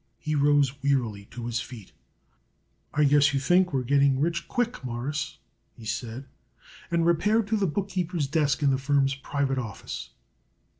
[0.17, 1.91] He rose wearily to his feet.
[2.91, 5.37] "I guess you think we're getting rich quick, Mawruss,"
[5.77, 6.25] he said,
[6.89, 10.09] and repaired to the bookkeeper's desk in the firm's private office.